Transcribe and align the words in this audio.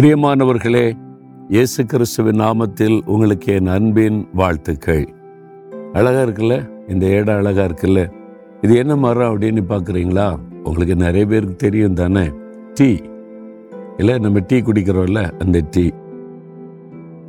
பிரியமானவர்களே 0.00 0.92
இயேசு 1.48 1.84
கிறிஸ்துவின் 1.84 2.40
நாமத்தில் 2.40 3.00
உங்களுக்கு 3.04 3.52
என் 3.52 3.66
அன்பின் 3.66 4.28
வாழ்த்துக்கள். 4.32 5.08
அழகாக 5.92 6.30
இருக்குல்ல? 6.30 6.70
இந்த 6.90 7.06
இடம் 7.06 7.36
அழகாக 7.36 7.74
இருக்குல்ல? 7.74 8.10
இது 8.60 8.76
என்ன 8.76 8.96
மரம் 8.96 9.40
அப்படின்னு 9.40 9.62
பார்க்குறீங்களா? 9.68 10.36
உங்களுக்கு 10.64 10.96
நிறைய 10.96 11.26
பேருக்கு 11.26 11.56
தெரியும் 11.56 11.94
தானே? 11.94 12.30
டீ. 12.74 12.96
இல்லை 13.96 14.18
நம்ம 14.18 14.38
டீ 14.46 14.58
குடிக்கிறோம்ல 14.58 15.30
அந்த 15.38 15.62
டீ. 15.70 15.90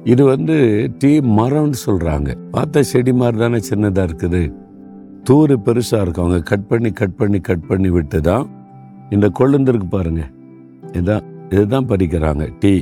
இது 0.03 0.25
வந்து 0.25 0.89
டீ 0.97 1.19
மரம்னு 1.19 1.73
சொல்கிறாங்க 1.85 2.35
பார்த்தா 2.53 2.79
செடி 2.79 3.13
மாதிரி 3.13 3.37
தானே 3.37 3.57
சின்னதாக 3.57 4.09
இருக்குது. 4.09 4.53
தூறு 5.23 5.59
பெருசாக 5.65 6.01
இருக்கும். 6.01 6.25
அவங்க 6.25 6.39
கட் 6.39 6.67
பண்ணி 6.67 6.91
கட் 6.91 7.15
பண்ணி 7.15 7.39
கட் 7.39 7.67
பண்ணி 7.67 7.89
விட்டு 7.89 8.21
தான் 8.21 8.49
இந்த 9.09 9.31
கொழுந்திருக்கு 9.39 9.89
பாருங்கள் 9.89 10.31
இதுதான் 10.87 11.30
இதுதான் 11.51 11.87
பறிக்கிறாங்க. 11.87 12.49
டீ. 12.59 12.81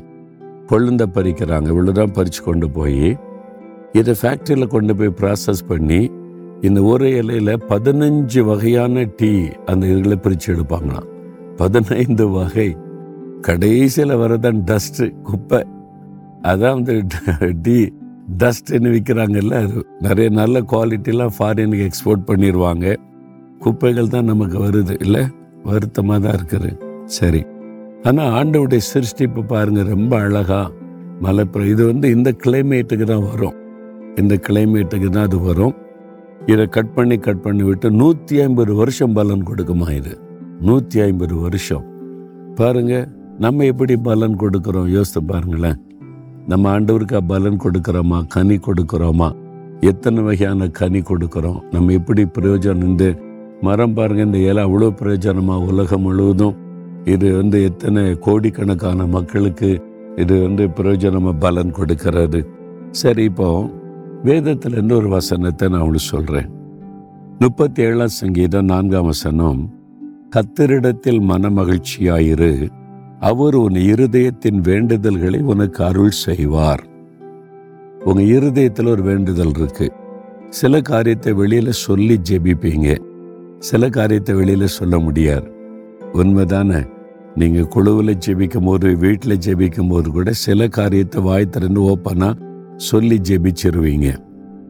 கொழுந்த 0.67 1.05
பறிக்கிறாங்க. 1.13 1.67
இவ்வளோதான் 1.67 2.13
பறித்து 2.13 2.43
கொண்டு 2.43 2.69
போய் 2.69 3.17
இதை 3.91 4.15
ஃபேக்ட்ரியில் 4.21 4.67
கொண்டு 4.67 4.95
போய் 4.95 5.13
ப்ராசஸ் 5.21 5.67
பண்ணி 5.67 6.11
இந்த 6.61 6.81
ஒரு 6.81 7.07
இலையில 7.07 7.57
பதினஞ்சு 7.69 8.39
வகையான 8.39 9.05
டீ 9.15 9.47
அந்த 9.65 9.85
இதுகளை 9.85 10.15
பிரித்து 10.15 10.55
எடுப்பாங்களாம். 10.55 11.07
பதினைந்து 11.55 12.29
வகை. 12.29 12.77
கடைசியில் 13.41 14.15
வரதான் 14.15 14.61
டஸ்ட்டு 14.65 15.21
குப்பை. 15.21 15.63
அதான் 16.43 16.73
வந்து 16.73 17.03
டீ 17.61 17.85
டஸ்ட்னு 18.37 18.89
விற்கிறாங்கல்ல 18.95 19.53
அது 19.53 19.85
நிறைய 19.99 20.29
நல்ல 20.29 20.61
குவாலிட்டிலாம் 20.61 21.35
ஃபாரினுக்கு 21.39 21.83
எக்ஸ்போர்ட் 21.83 22.27
பண்ணிடுவாங்க 22.27 22.95
குப்பைகள் 23.59 24.07
தான் 24.07 24.25
நமக்கு 24.25 24.59
வருது 24.59 24.95
இல்லை? 24.99 25.25
வருத்தமாக 25.63 26.19
தான் 26.27 26.35
இருக்குது. 26.35 26.77
சரி. 27.05 27.45
ஆனால் 28.03 28.31
ஆண்டவுடைய 28.39 28.81
சிருஷ்டிப்பு 28.93 29.43
பாருங்க 29.43 29.83
ரொம்ப 29.83 30.19
அழகா 30.19 30.71
மலைப்புறம் 31.21 31.67
இது 31.67 31.85
வந்து 31.85 32.09
இந்த 32.09 32.35
கிளைமேட்டுக்கு 32.43 33.03
தான் 33.03 33.25
வரும். 33.31 33.55
இந்த 34.15 34.39
கிளைமேட்டுக்கு 34.47 35.09
தான் 35.09 35.23
அது 35.23 35.39
வரும். 35.39 35.73
இதை 36.45 36.67
கட் 36.67 36.93
பண்ணி 36.93 37.17
கட் 37.17 37.41
பண்ணி 37.41 37.63
விட்டு 37.63 37.91
நூற்றி 37.91 38.41
ஐம்பது 38.41 38.75
வருஷம் 38.75 39.13
பலன் 39.13 39.43
கொடுக்குமா 39.43 39.91
இது? 39.91 40.19
நூற்றி 40.59 40.99
ஐம்பது 40.99 41.35
வருஷம். 41.35 41.83
பாருங்க 42.55 43.07
நம்ம 43.37 43.65
எப்படி 43.65 43.97
பலன் 43.97 44.35
கொடுக்குறோம்? 44.35 44.87
யோசித்து 44.87 45.23
பாருங்களேன். 45.23 45.77
நம்ம 46.47 46.79
ஆண்டவருக்கு 46.79 47.17
பலன் 47.17 47.59
கொடுக்குறோமா? 47.63 48.27
கனி 48.27 48.59
கொடுக்குறோமா? 48.67 49.31
எத்தனை 49.79 50.23
வகையான 50.23 50.67
கனி 50.67 50.99
கொடுக்குறோம்? 50.99 51.59
நம்ம 51.71 51.91
எப்படி 51.91 52.25
பிரயோஜனம்? 52.25 52.83
இந்த 52.83 53.15
மரம் 53.61 53.93
பாருங்க 53.93 54.21
இந்த 54.21 54.37
இலை 54.37 54.63
அவ்வளோ 54.63 54.89
பிரயோஜனமா? 55.01 55.65
உலகம் 55.65 56.01
முழுவதும் 56.01 56.68
இது 57.05 57.35
வந்து 57.35 57.63
எத்தனை 57.63 58.17
கோடிக்கணக்கான 58.19 59.05
மக்களுக்கு 59.05 59.81
இது 60.15 60.41
வந்து 60.41 60.67
பிரயோஜனமா 60.67 61.35
பலன் 61.39 61.71
கொடுக்கிறது. 61.71 62.47
சரி 62.91 63.23
இப்போ 63.23 63.69
வேதத்துல 64.23 64.71
இருந்து 64.71 64.95
ஒரு 64.95 65.09
வசனத்தை 65.09 65.67
நான் 65.67 65.79
உங்களுக்கு 65.79 66.07
சொல்றேன். 66.07 66.49
முப்பத்தி 67.39 67.83
ஏழாம் 67.83 68.07
சங்கீதம் 68.07 68.65
நான்காம் 68.65 69.05
வசனம் 69.05 69.73
கத்தரிடத்தில் 70.35 71.21
மனமகிழ்ச்சியாயிரு. 71.21 72.69
அவர் 73.19 73.55
உன் 73.55 73.73
இருதயத்தின் 73.73 74.61
வேண்டுதல்களை 74.61 75.41
உனக்கு 75.41 75.83
அருள் 75.83 76.09
செய்வார். 76.09 76.83
உங்க 78.05 78.21
இருதயத்தில் 78.21 78.85
ஒரு 78.85 79.01
வேண்டுதல் 79.01 79.49
இருக்கு. 79.49 79.91
சில 80.49 80.81
காரியத்தை 80.81 81.33
வெளியில 81.33 81.69
சொல்லி 81.69 82.19
ஜெபிப்பீங்க. 82.29 82.97
சில 83.59 83.89
காரியத்தை 83.89 84.35
வெளியில 84.35 84.63
சொல்ல 84.63 84.99
முடியாது. 84.99 85.57
உண்மைதானே? 86.13 86.87
நீங்கள் 87.35 87.67
குழுவில் 87.67 88.17
ஜெபிக்கும் 88.27 88.65
போது 88.65 88.97
வீட்டில் 88.97 89.37
ஜெபிக்கும் 89.37 89.89
போது 89.89 90.11
கூட 90.11 90.31
சில 90.31 90.67
காரியத்தை 90.67 91.21
வாய் 91.21 91.49
திறந்து 91.49 91.81
ஓப்பனாக 91.81 92.39
சொல்லி 92.75 93.21
ஜெபிச்சிருவீங்க. 93.29 94.17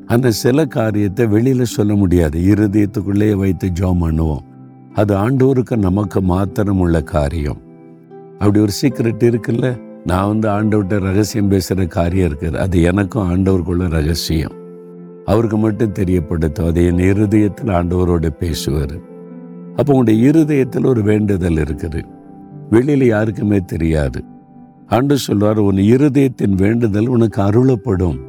அந்த 0.05 0.31
சில 0.31 0.65
காரியத்தை 0.65 1.27
வெளியில் 1.27 1.63
சொல்ல 1.63 1.95
முடியாது. 1.95 2.39
இருதயத்துக்குள்ளேயே 2.39 3.35
வைத்து 3.35 3.67
ஜோம் 3.67 4.03
பண்ணுவோம். 4.03 4.39
அது 4.93 5.15
ஆண்டோருக்கு 5.15 5.75
நமக்கு 5.75 6.21
மாத்திரம் 6.21 6.79
உள்ள 6.79 7.01
காரியம். 7.01 7.61
அப்படி 8.31 8.59
ஒரு 8.59 8.71
சீக்ரெட் 8.81 9.35
இருக்குல்ல? 9.35 9.81
நான் 10.05 10.27
வந்து 10.27 10.49
ஆண்டவர்கிட்ட 10.49 10.99
ரகசியம் 10.99 11.47
பேசுகிற 11.47 11.87
காரியம் 11.87 12.31
இருக்குது. 12.31 12.55
அது 12.55 12.81
எனக்கும் 12.81 13.35
ஆண்டவருக்குள்ள 13.35 13.89
ரகசியம். 13.89 14.51
அவருக்கு 15.25 15.57
மட்டும் 15.57 15.93
தெரியப்படுத்தும். 15.93 16.65
அது 16.65 16.85
என் 16.85 16.99
இருதயத்தில் 16.99 17.69
ஆண்டவரோட 17.69 18.29
பேசுவார். 18.29 19.08
அப்போ 19.77 19.93
உங்களுடைய 19.93 20.27
இருதயத்தில் 20.27 20.85
ஒரு 20.85 21.01
வேண்டுதல் 21.01 21.59
இருக்குது. 21.65 22.01
வெளியில் 22.69 23.05
யாருக்குமே 23.05 23.59
தெரியாது. 23.73 24.19
ஆண்டு 24.87 25.17
சொல்வார் 25.17 25.59
உன் 25.59 25.81
இருதயத்தின் 25.93 26.55
வேண்டுதல் 26.55 27.07
உனக்கு 27.07 27.41
அருளப்படும். 27.41 28.19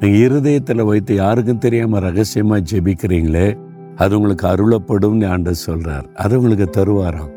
நீங்கள் 0.00 0.24
இருதயத்தில் 0.26 0.84
வைத்து 0.84 1.14
யாருக்கும் 1.14 1.58
தெரியாம 1.58 2.00
ரகசியமா 2.00 2.56
ஜெபிக்கிறீங்களே 2.70 3.56
அது 3.94 4.16
உங்களுக்கு 4.16 4.46
அருளப்படும்னு 4.46 5.26
ஆண்டு 5.26 5.52
சொல்றார். 5.66 6.06
அது 6.14 6.36
உங்களுக்கு 6.36 6.80
தருவாராம். 6.80 7.32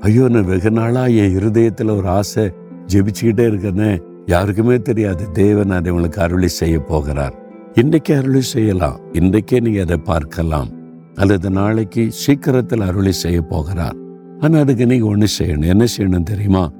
ஐயோ 0.00 0.28
நான் 0.28 0.44
வெகு 0.44 0.70
நாளா 0.70 1.04
என் 1.06 1.36
இருதயத்துல 1.38 1.96
ஒரு 1.96 2.08
ஆசை 2.08 2.44
ஜெபிச்சுக்கிட்டே 2.92 3.46
இருக்கேன்னு 3.50 3.90
யாருக்குமே 4.26 4.78
தெரியாது. 4.78 5.32
தேவன் 5.32 5.70
அதை 5.70 5.92
உங்களுக்கு 5.92 6.20
அருளி 6.20 6.48
செய்ய 6.48 6.78
போகிறார். 6.78 7.34
இன்றைக்கே 7.74 8.16
அருளி 8.16 8.40
செய்யலாம். 8.40 9.00
இன்றைக்கே 9.12 9.60
நீங்கள் 9.60 9.82
அதை 9.82 9.96
பார்க்கலாம். 9.96 10.70
அல்லது 11.18 11.50
நாளைக்கு 11.50 12.02
சீக்கிரத்தில் 12.12 12.80
அருளி 12.80 13.12
செய்ய 13.12 13.40
போகிறார். 13.40 13.96
ஆனால் 14.40 14.60
அதுக்கு 14.60 14.86
நீங்க 14.86 15.06
ஒன்று 15.06 15.26
செய்யணும். 15.38 15.66
என்ன 15.66 15.84
செய்யணும் 15.96 16.22
தெரியுமா? 16.22 16.70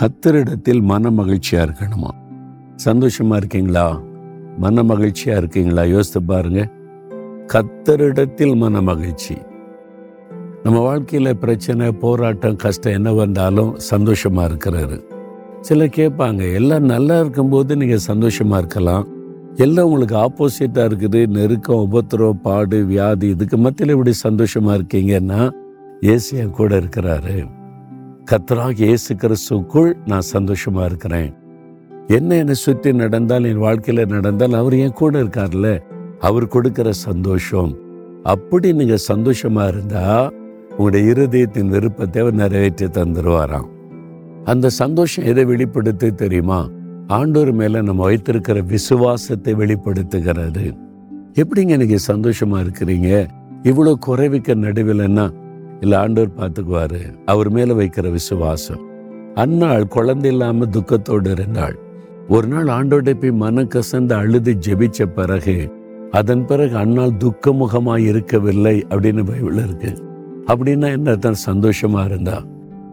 கத்தரிடத்தில் 0.00 0.82
மன 0.82 1.10
மகிழ்ச்சியா 1.10 1.60
இருக்கணுமா? 1.66 2.10
சந்தோஷமா 2.84 3.36
இருக்கீங்களா? 3.36 4.00
மன 4.58 4.82
மகிழ்ச்சியா 4.82 5.36
இருக்கீங்களா? 5.36 5.82
யோசித்து 5.82 6.22
பாருங்க. 6.22 6.62
கத்தரிடத்தில் 7.52 8.56
மன 8.56 8.80
மகிழ்ச்சி 8.80 9.36
நம்ம 10.62 10.78
வாழ்க்கையில் 10.80 11.36
பிரச்சனை 11.36 11.92
போராட்டம் 11.92 12.56
கஷ்டம் 12.56 12.92
என்ன 12.92 13.12
வந்தாலும் 13.12 13.70
சந்தோஷமா 13.90 14.42
இருக்கிறாரு. 14.50 14.96
சிலர் 15.60 15.96
கேட்பாங்க 15.96 16.42
எல்லாம் 16.54 16.84
நல்லா 16.84 17.20
இருக்கும்போது 17.20 17.76
நீங்கள் 17.76 18.06
சந்தோஷமா 18.06 18.56
இருக்கலாம். 18.56 19.06
எல்லாம் 19.64 19.86
உங்களுக்கு 19.86 20.16
ஆப்போசிட்டாக 20.24 20.88
இருக்குது. 20.90 21.20
நெருக்கம் 21.36 21.80
உபத்திரம் 21.86 22.42
பாடு 22.44 22.78
வியாதி 22.90 23.28
இதுக்கு 23.34 23.56
மத்தியில் 23.64 23.92
இப்படி 23.94 24.12
சந்தோஷமா 24.26 24.72
இருக்கீங்கன்னா 24.78 25.40
இயேசு 26.06 26.30
என் 26.42 26.52
கூட 26.58 26.70
இருக்கிறாரு. 26.82 27.34
கத்தராக 28.30 28.78
இயேசு 28.86 29.10
கிறிஸ்துக்குள் 29.22 29.90
நான் 30.10 30.28
சந்தோஷமா 30.34 30.84
இருக்கிறேன். 30.90 31.30
என்ன 32.18 32.36
என்னை 32.42 32.56
சுற்றி 32.64 32.92
நடந்தால் 33.02 33.48
என் 33.50 33.64
வாழ்க்கையில் 33.66 34.12
நடந்தால் 34.16 34.54
அவர் 34.60 34.76
என் 34.84 34.96
கூட 35.00 35.14
இருக்கார்ல. 35.24 35.68
அவர் 36.28 36.46
கொடுக்கிற 36.54 36.88
சந்தோஷம். 37.08 37.72
அப்படி 38.34 38.68
நீங்கள் 38.78 39.06
சந்தோஷமாக 39.10 39.72
இருந்தால் 39.74 40.32
உங்களுடைய 40.70 41.12
இருதயத்தின் 41.12 41.72
விருப்பத்தை 41.74 42.18
அவர் 42.22 42.40
நிறைவேற்றி 42.42 42.86
தந்துருவாராம். 42.98 43.68
அந்த 44.52 44.66
சந்தோஷம் 44.82 45.28
எதை 45.30 45.44
வெளிப்படுத்து 45.44 46.08
தெரியுமா? 46.24 46.60
ஆண்டோர் 47.08 47.52
மேல 47.52 47.82
நம்ம 47.82 48.02
வைத்திருக்கிற 48.02 48.60
விசுவாசத்தை 48.60 49.54
வெளிப்படுத்துகிறது. 49.54 50.74
எப்படிங்க 51.34 51.76
நீங்க 51.76 51.96
சந்தோஷமா 52.06 52.66
இருக்கிறீங்க? 52.66 53.26
இவ்வளவு 53.62 53.98
குறைவிக்க 53.98 54.54
நடுவில்னா 54.54 55.32
இல்ல 55.80 56.06
ஆண்டோர் 56.06 56.30
பார்த்துக்குவாரு 56.36 57.00
அவர் 57.24 57.50
மேல 57.50 57.72
வைக்கிற 57.72 58.10
விசுவாசம். 58.10 58.80
அன்னாள் 59.34 59.86
குழந்தை 59.86 60.30
இல்லாம 60.30 60.64
துக்கத்தோடு 60.64 61.30
இருந்தாள். 61.30 61.78
ஒரு 62.28 62.48
நாள் 62.48 62.66
ஆண்டோட 62.66 63.20
போய் 63.20 63.30
மன 63.30 63.62
கசந்து 63.62 64.12
அழுது 64.12 64.58
ஜெபிச்ச 64.66 65.06
பிறகு 65.06 65.72
அதன் 66.10 66.44
பிறகு 66.44 66.76
அன்னால் 66.76 67.16
துக்கமுகமாக 67.18 67.98
இருக்கவில்லை 67.98 68.86
அப்படின்னு 68.88 69.24
பைபிள் 69.24 69.64
இருக்கு. 69.64 70.04
அப்படின்னா 70.46 70.88
என்ன 70.92 71.16
தான் 71.16 71.34
சந்தோஷமா 71.46 72.04
இருந்தா? 72.04 72.44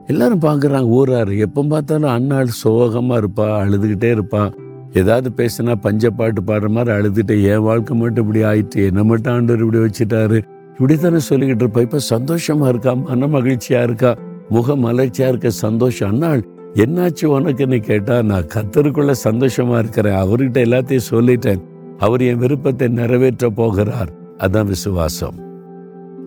எல்லாரும் 0.07 0.41
பார்க்குறாங்க 0.41 0.89
ஊராரு 0.97 1.37
எப்போ 1.37 1.63
பார்த்தாலும் 1.63 2.09
அண்ணாள் 2.09 2.47
சோகமா 2.63 3.15
இருப்பா 3.21 3.45
அழுதுகிட்டே 3.61 4.09
இருப்பா. 4.15 4.53
ஏதாவது 4.93 5.31
பேசினா 5.37 5.75
பஞ்ச 5.75 6.09
பாட்டு 6.09 6.41
பாடுற 6.41 6.67
மாதிரி 6.67 6.97
அழுதுகிட்டே 6.97 7.43
என் 7.43 7.59
வாழ்க்கை 7.59 7.97
மட்டும் 7.97 8.27
இப்படி 8.27 8.45
ஆயிட்டு 8.45 8.85
என்ன 8.85 9.03
மட்டும் 9.03 9.33
ஆண்டவர் 9.33 9.63
இப்படி 9.63 9.83
வச்சுட்டாரு. 9.83 10.41
இப்படி 10.71 10.97
தானே 10.97 11.17
சொல்லிக்கிட்டு 11.29 11.65
இருப்பா. 11.65 11.81
இப்ப 11.81 11.99
சந்தோஷமா 12.09 12.67
இருக்கா? 12.67 12.93
மன 12.93 13.27
மகிழ்ச்சியா 13.27 13.83
இருக்கா? 13.83 14.15
முக 14.49 14.75
மலர்ச்சியா 14.75 15.27
இருக்க 15.27 15.49
சந்தோஷம்? 15.49 16.11
அண்ணாள் 16.11 16.43
என்னாச்சு 16.73 17.25
உனக்குன்னு 17.25 17.79
கேட்டா 17.79 18.21
நான் 18.21 18.47
கத்தருக்குள்ள 18.53 19.13
சந்தோஷமா 19.23 19.77
இருக்கிறேன். 19.77 20.15
அவர்கிட்ட 20.15 20.61
எல்லாத்தையும் 20.67 21.09
சொல்லிட்டேன். 21.09 21.63
அவர் 21.97 22.21
என் 22.21 22.37
விருப்பத்தை 22.37 22.87
நிறைவேற்ற 22.87 23.49
போகிறார். 23.49 24.09
அதான் 24.37 24.65
விசுவாசம். 24.65 25.44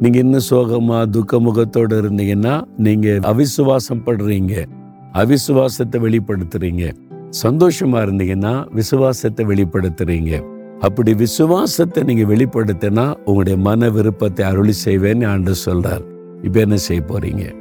நீங்க 0.00 0.19
இன்னும் 0.19 0.45
சோகமா 0.50 1.11
துக்க 1.11 1.41
முகத்தோடு 1.41 2.03
இருந்தீங்கன்னா 2.03 2.62
நீங்க 2.77 3.09
அவிசுவாசம் 3.09 4.03
படுறீங்க 4.05 4.65
அவிசுவாசத்தை 5.12 5.99
வெளிப்படுத்துறீங்க. 6.06 6.93
சந்தோஷமா 7.43 7.99
இருந்தீங்கன்னா 8.05 8.67
விசுவாசத்தை 8.75 9.47
வெளிப்படுத்துறீங்க. 9.47 10.43
அப்படி 10.81 11.15
விசுவாசத்தை 11.15 12.03
நீங்க 12.03 12.35
வெளிப்படுத்தினா 12.35 13.15
உங்களுடைய 13.25 13.59
மன 13.59 13.89
விருப்பத்தை 13.89 14.47
அருளி 14.47 14.73
செய்வேன்னு 14.85 15.27
ஆண்டு 15.27 15.55
சொல்றார். 15.67 16.05
இப்ப 16.43 16.61
என்ன 16.61 16.77
செய்ய 16.77 17.03
போறீங்க? 17.06 17.55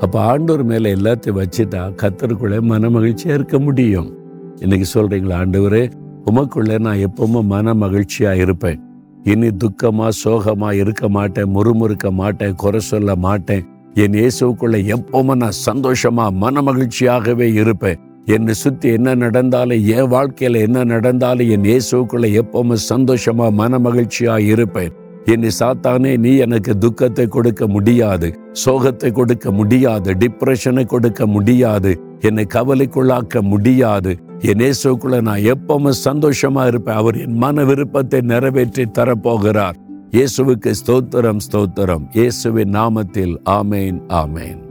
அப்ப 0.00 0.20
ஆண்டவர் 0.20 0.64
மேல 0.64 0.94
எல்லாத்தையும் 0.94 1.40
வச்சுட்டா 1.42 1.92
கத்தருக்குள்ளே 2.02 2.60
மன 2.60 2.88
மகிழ்ச்சியா 2.88 3.32
இருக்க 3.38 3.58
முடியும். 3.58 4.18
இன்னைக்கு 4.60 4.86
சொல்றீங்களா 4.94 5.40
ஆண்டவரே 5.42 5.90
உமக்குள்ளே 6.30 6.78
நான் 6.78 6.96
எப்பவுமே 6.96 7.42
மன 7.42 7.74
மகிழ்ச்சியா 7.74 8.34
இருப்பேன். 8.34 8.80
இனி 9.24 9.48
துக்கமா 9.48 10.08
சோகமா 10.24 10.72
இருக்க 10.72 11.08
மாட்டேன் 11.08 11.50
முறுமுறுக்க 11.54 12.10
மாட்டேன் 12.10 12.54
குறை 12.54 12.80
சொல்ல 12.80 13.16
மாட்டேன். 13.16 13.64
என் 13.94 14.16
இயேசுக்குள்ள 14.20 14.76
எப்பவும் 14.94 15.40
நான் 15.42 15.58
சந்தோஷமா 15.66 16.32
மன 16.32 16.62
மகிழ்ச்சியாகவே 16.62 17.48
இருப்பேன். 17.54 17.98
என்னை 18.26 18.54
சுத்தி 18.54 18.88
என்ன 18.88 19.14
நடந்தாலும் 19.14 19.84
என் 19.96 20.10
வாழ்க்கையில 20.14 20.60
என்ன 20.66 20.84
நடந்தாலும் 20.84 21.48
என் 21.48 21.68
இயேசுக்குள்ள 21.70 22.26
எப்பவும் 22.42 22.82
சந்தோஷமா 22.88 23.52
மன 23.52 23.78
மகிழ்ச்சியா 23.78 24.38
இருப்பேன். 24.38 24.92
என்னை 25.24 25.50
சாத்தானே 25.60 26.16
நீ 26.18 26.36
எனக்கு 26.36 26.78
துக்கத்தை 26.78 27.26
கொடுக்க 27.28 27.66
முடியாது 27.66 28.28
சோகத்தை 28.64 29.12
கொடுக்க 29.12 29.50
முடியாது 29.50 30.10
டிப்ரெஷனை 30.22 30.84
கொடுக்க 30.84 31.26
முடியாது 31.26 31.92
என்னை 32.20 32.46
கவலைக்குள்ளாக்க 32.54 33.42
முடியாது. 33.42 34.12
என் 34.42 34.62
இயேசுக்குள்ள 34.64 35.20
நான் 35.20 35.46
எப்பவுமே 35.52 35.90
சந்தோஷமா 36.04 36.66
இருப்பேன். 36.66 36.94
அவர் 36.94 37.16
என் 37.16 37.34
மன 37.34 37.64
விருப்பத்தை 37.64 38.20
நிறைவேற்றி 38.20 38.84
தரப்போகிறார். 38.98 39.76
இயேசுவுக்கு 40.10 40.72
ஸ்தோத்திரம் 40.80 41.42
ஸ்தோத்திரம். 41.50 42.06
இயேசுவின் 42.12 42.74
நாமத்தில் 42.74 43.34
ஆமேன் 43.44 44.00
ஆமேன். 44.08 44.69